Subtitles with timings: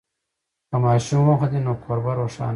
[0.69, 2.49] که ماشوم وخاندي، نو کور به روښانه شي.